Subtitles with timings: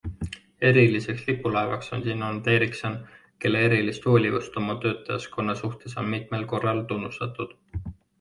[0.67, 2.95] Eriliseks lipulaevaks on siin olnud Ericsson,
[3.45, 7.55] kelle erilist hoolivust oma töötajaskonna suhtes on mitmel korral tunnustatud.